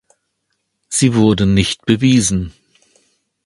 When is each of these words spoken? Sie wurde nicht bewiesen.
Sie 0.89 1.13
wurde 1.13 1.45
nicht 1.45 1.85
bewiesen. 1.85 2.53